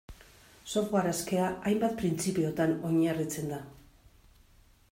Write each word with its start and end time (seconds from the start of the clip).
Software 0.75 1.11
askea, 1.15 1.51
hainbat 1.71 1.95
printzipiotan 2.01 2.75
oinarritzen 2.93 3.55
da. 3.57 3.61